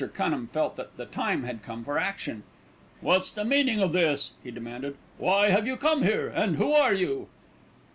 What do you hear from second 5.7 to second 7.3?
come here, and who are you?"